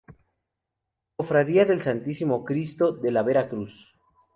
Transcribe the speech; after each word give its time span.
Cofradía 1.15 1.63
del 1.65 1.83
Santísimo 1.83 2.43
Cristo 2.43 2.91
de 2.91 3.11
la 3.11 3.21
Vera 3.21 3.47
Cruz. 3.47 3.93